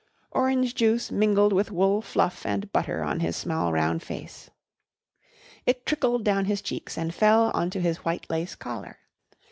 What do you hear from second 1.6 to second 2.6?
wool fluff